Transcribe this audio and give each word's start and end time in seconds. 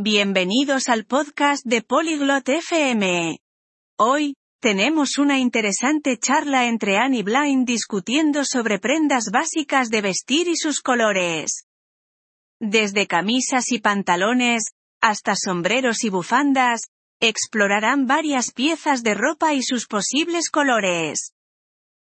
Bienvenidos 0.00 0.88
al 0.88 1.06
podcast 1.06 1.66
de 1.66 1.82
Polyglot 1.82 2.48
FM. 2.48 3.40
Hoy, 3.98 4.36
tenemos 4.60 5.18
una 5.18 5.40
interesante 5.40 6.16
charla 6.18 6.66
entre 6.66 6.98
Anne 6.98 7.18
y 7.18 7.64
discutiendo 7.64 8.44
sobre 8.44 8.78
prendas 8.78 9.32
básicas 9.32 9.90
de 9.90 10.00
vestir 10.00 10.46
y 10.46 10.54
sus 10.54 10.82
colores. 10.82 11.64
Desde 12.60 13.08
camisas 13.08 13.72
y 13.72 13.80
pantalones, 13.80 14.66
hasta 15.00 15.34
sombreros 15.34 16.04
y 16.04 16.10
bufandas, 16.10 16.82
explorarán 17.18 18.06
varias 18.06 18.52
piezas 18.52 19.02
de 19.02 19.14
ropa 19.14 19.54
y 19.54 19.64
sus 19.64 19.88
posibles 19.88 20.48
colores. 20.50 21.32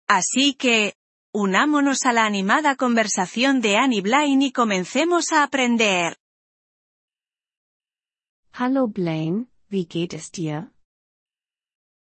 Así 0.08 0.54
que, 0.54 0.94
unámonos 1.32 2.06
a 2.06 2.12
la 2.12 2.24
animada 2.24 2.74
conversación 2.74 3.60
de 3.60 3.76
Annie 3.76 4.00
Blind 4.00 4.42
y 4.42 4.50
comencemos 4.50 5.30
a 5.30 5.44
aprender. 5.44 6.18
Hallo 8.52 8.88
Blaine, 8.88 9.46
wie 9.68 9.86
geht 9.86 10.12
es 10.14 10.30
dir? 10.30 10.70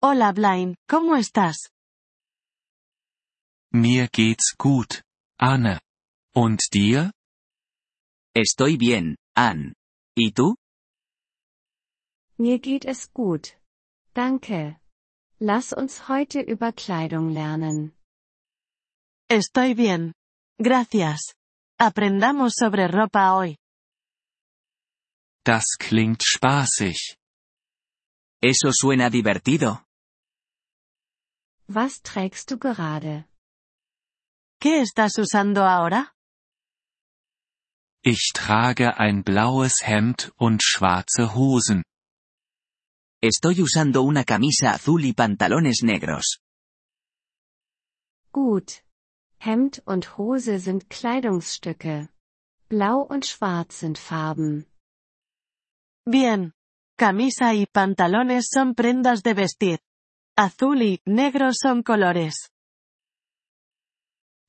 Hola 0.02 0.32
Blaine, 0.32 0.74
¿cómo 0.88 1.14
estás? 1.16 1.70
Mir 3.72 4.08
geht's 4.08 4.56
gut, 4.58 5.02
Anne. 5.38 5.78
Und 6.34 6.60
dir? 6.72 7.12
Estoy 8.34 8.76
bien, 8.76 9.16
Ann. 9.36 9.74
¿Y 10.16 10.32
tú? 10.32 10.56
Mir 12.38 12.58
geht 12.58 12.84
es 12.84 13.12
gut. 13.12 13.56
Danke. 14.14 14.76
Lass 15.38 15.72
uns 15.72 16.08
heute 16.08 16.40
über 16.40 16.72
Kleidung 16.72 17.30
lernen. 17.30 17.92
Estoy 19.28 19.74
bien. 19.74 20.12
Gracias. 20.58 21.34
Aprendamos 21.78 22.54
sobre 22.56 22.88
ropa 22.88 23.34
hoy. 23.34 23.56
Das 25.44 25.64
klingt 25.78 26.22
spaßig. 26.22 27.16
Eso 28.42 28.70
suena 28.72 29.10
divertido. 29.10 29.78
Was 31.68 32.02
trägst 32.02 32.50
du 32.50 32.58
gerade? 32.58 33.24
¿Qué 34.60 34.82
estás 34.82 35.18
usando 35.18 35.62
ahora? 35.64 36.12
Ich 38.02 38.32
trage 38.34 38.98
ein 38.98 39.22
blaues 39.22 39.82
Hemd 39.82 40.32
und 40.36 40.62
schwarze 40.62 41.34
Hosen. 41.34 41.82
Estoy 43.22 43.60
usando 43.60 44.02
una 44.02 44.24
camisa 44.24 44.72
azul 44.72 45.04
y 45.04 45.12
pantalones 45.12 45.82
negros. 45.82 46.40
Gut. 48.32 48.82
Hemd 49.38 49.82
und 49.86 50.18
Hose 50.18 50.58
sind 50.58 50.88
Kleidungsstücke. 50.90 52.08
Blau 52.68 53.00
und 53.00 53.26
Schwarz 53.26 53.80
sind 53.80 53.98
Farben. 53.98 54.66
Bien. 56.10 56.54
Camisa 56.98 57.54
y 57.54 57.66
pantalones 57.66 58.48
son 58.52 58.74
prendas 58.74 59.22
de 59.22 59.32
vestir. 59.32 59.78
Azul 60.36 60.82
y 60.82 61.00
negro 61.06 61.50
son 61.52 61.84
colores. 61.84 62.50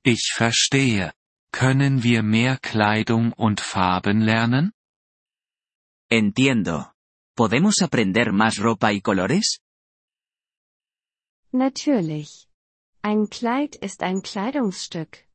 Ich 0.04 0.34
verstehe. 0.36 1.12
Können 1.52 2.02
wir 2.02 2.24
mehr 2.24 2.58
Kleidung 2.58 3.32
und 3.36 3.60
Farben 3.60 4.26
lernen? 4.26 4.72
Entiendo. 6.10 6.94
¿Podemos 7.36 7.80
aprender 7.80 8.32
más 8.32 8.58
ropa 8.58 8.92
y 8.92 9.00
colores? 9.00 9.60
Natürlich. 11.52 12.48
Ein 13.02 13.28
Kleid 13.28 13.76
ist 13.76 14.02
ein 14.02 14.22
Kleidungsstück. 14.22 15.28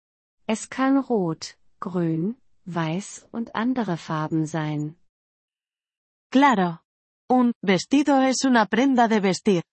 Es 0.45 0.69
kann 0.69 0.97
rot, 0.97 1.57
grün, 1.79 2.35
weiß 2.65 3.29
und 3.31 3.55
andere 3.55 3.95
Farben 3.95 4.45
sein. 4.45 4.97
Claro. 6.29 6.81
Un 7.29 7.53
vestido 7.61 8.21
es 8.21 8.45
una 8.45 8.65
prenda 8.65 9.07
de 9.07 9.19
vestir. 9.19 9.63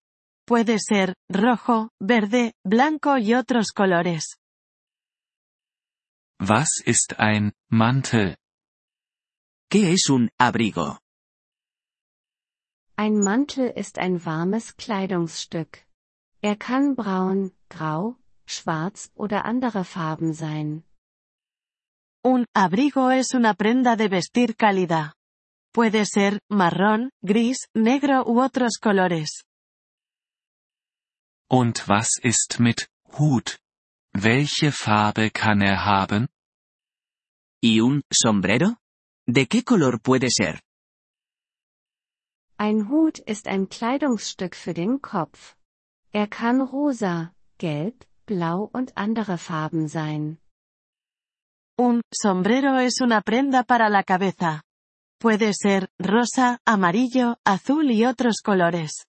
Puede 0.46 0.78
ser 0.78 1.14
rojo, 1.28 1.90
verde, 2.00 2.52
blanco 2.64 3.16
y 3.18 3.34
otros 3.34 3.72
colores. 3.72 4.38
Was 6.40 6.82
ist 6.84 7.14
ein 7.18 7.52
Mantel? 7.70 8.36
¿Qué 9.70 9.92
es 9.92 10.10
un 10.10 10.30
abrigo? 10.38 10.98
Ein 12.96 13.20
Mantel 13.20 13.72
ist 13.74 13.98
ein 13.98 14.24
warmes 14.24 14.76
Kleidungsstück. 14.76 15.86
Er 16.42 16.56
kann 16.56 16.94
braun, 16.94 17.52
grau, 17.68 18.16
schwarz 18.46 19.10
oder 19.14 19.44
andere 19.44 19.84
Farben 19.84 20.34
sein. 20.34 20.84
Un 22.22 22.46
abrigo 22.54 23.10
es 23.10 23.34
una 23.34 23.54
prenda 23.54 23.96
de 23.96 24.08
vestir 24.08 24.56
cálida. 24.56 25.14
Puede 25.74 26.06
ser 26.06 26.38
marrón, 26.48 27.10
gris, 27.20 27.66
negro 27.74 28.22
u 28.24 28.40
otros 28.40 28.78
colores. 28.80 29.42
Und 31.50 31.88
was 31.88 32.10
ist 32.22 32.60
mit 32.60 32.86
Hut? 33.18 33.58
Welche 34.12 34.70
Farbe 34.70 35.32
kann 35.32 35.62
er 35.62 35.84
haben? 35.84 36.28
¿Y 37.60 37.80
un 37.80 38.02
sombrero? 38.08 38.76
¿De 39.26 39.48
qué 39.48 39.64
color 39.64 40.00
puede 40.00 40.30
ser? 40.30 40.60
Ein 42.56 42.88
Hut 42.88 43.18
ist 43.18 43.48
ein 43.48 43.68
Kleidungsstück 43.68 44.54
für 44.54 44.74
den 44.74 45.02
Kopf. 45.02 45.56
Er 46.12 46.28
kann 46.28 46.60
rosa, 46.60 47.34
gelb, 47.58 48.06
blau 48.26 48.70
und 48.72 48.96
andere 48.96 49.38
Farben 49.38 49.88
sein. 49.88 50.38
Un 51.76 52.00
sombrero 52.12 52.78
es 52.78 53.00
una 53.00 53.22
prenda 53.22 53.64
para 53.64 53.88
la 53.88 54.04
cabeza. 54.04 54.62
Puede 55.24 55.54
ser 55.54 55.88
rosa, 55.98 56.60
amarillo, 56.66 57.38
azul 57.46 57.90
y 57.90 58.04
otros 58.04 58.42
colores. 58.42 59.06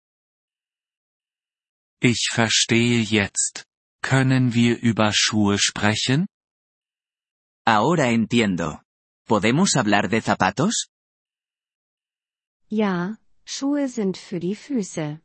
Ich 2.02 2.30
verstehe 2.31 3.03
jetzt. 3.03 3.66
Können 4.02 4.54
wir 4.54 4.80
über 4.81 5.12
Schuhe 5.12 5.58
sprechen? 5.59 6.28
Ahora 7.66 8.12
entiendo. 8.12 8.81
¿Podemos 9.28 9.75
hablar 9.75 10.08
de 10.08 10.22
zapatos? 10.22 10.88
Ja, 12.70 13.18
Schuhe 13.44 13.90
sind 13.90 14.16
für 14.16 14.40
die 14.40 14.56
Füße. 14.56 15.20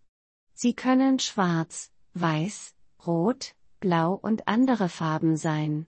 Sie 0.54 0.74
können 0.74 1.20
schwarz, 1.20 1.92
weiß, 2.14 2.74
rot, 3.06 3.54
blau 3.78 4.14
und 4.14 4.42
andere 4.48 4.88
Farben 4.88 5.36
sein. 5.36 5.86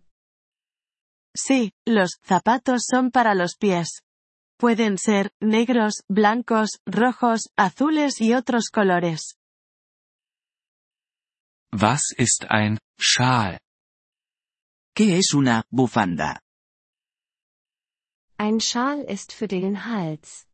Sí, 1.37 1.73
los 1.89 2.21
zapatos 2.23 2.85
son 2.89 3.11
para 3.11 3.35
los 3.35 3.57
pies. 3.57 4.01
Pueden 4.63 4.97
ser 4.97 5.33
negros, 5.41 6.05
blancos, 6.09 6.79
rojos, 6.87 7.51
azules 7.57 8.21
y 8.21 8.33
otros 8.33 8.71
colores. 8.71 9.37
Was 11.73 12.15
ist 12.17 12.45
ein 12.49 12.79
Schal? 12.97 13.59
¿Qué 14.95 15.19
es 15.19 15.35
una 15.35 15.65
bufanda? 15.69 16.39
Ein 18.39 18.61
Schal 18.61 19.01
ist 19.01 19.33
für 19.33 19.49
den 19.49 19.85
Hals. 19.85 20.47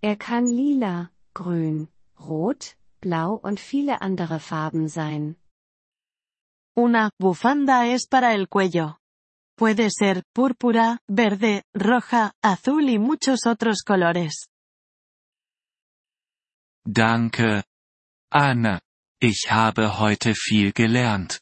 Er 0.00 0.16
kann 0.16 0.46
lila, 0.46 1.12
grün, 1.32 1.88
rot, 2.18 2.76
blau 3.00 3.34
und 3.34 3.60
viele 3.60 4.02
andere 4.02 4.40
Farben 4.40 4.88
sein. 4.88 5.36
Una 6.76 7.10
bufanda 7.16 7.86
es 7.86 8.08
para 8.08 8.34
el 8.34 8.48
cuello. 8.48 8.96
Puede 9.56 9.90
ser 9.90 10.22
púrpura, 10.32 10.98
verde, 11.08 11.62
roja, 11.74 12.32
azul 12.42 12.88
y 12.88 12.98
muchos 12.98 13.46
otros 13.46 13.82
colores. 13.82 14.46
Danke. 16.84 17.64
Anne. 18.30 18.80
Ich 19.20 19.50
habe 19.50 20.00
heute 20.00 20.34
viel 20.34 20.72
gelernt. 20.72 21.38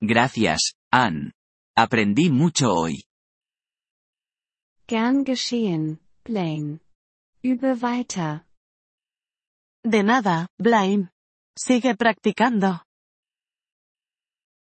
Gracias, 0.00 0.74
Ann. 0.92 1.32
Aprendí 1.76 2.30
mucho 2.30 2.72
hoy. 2.72 3.02
Gern 4.86 5.24
geschehen, 5.24 5.98
Blaine. 6.22 6.78
Übe 7.42 7.82
weiter. 7.82 8.46
De 9.82 10.04
nada, 10.04 10.46
Blaine. 10.56 11.10
Sigue 11.58 11.96
practicando. 11.96 12.85